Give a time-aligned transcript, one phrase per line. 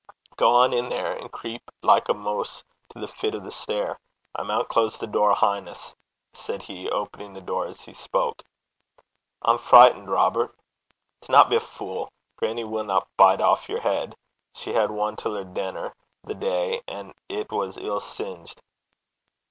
[0.35, 3.99] 'Gang in there, and creep like a moose to the fit o' the stair.
[4.33, 5.95] I maun close the door ahin' 's,'
[6.33, 8.41] said he, opening the door as he spoke.
[9.43, 10.57] 'I'm fleyt (frightened), Robert.'
[11.21, 12.09] 'Dinna be a fule.
[12.35, 14.15] Grannie winna bite aff yer heid.
[14.55, 15.93] She had ane till her denner,
[16.23, 18.59] the day, an' it was ill sung (singed).'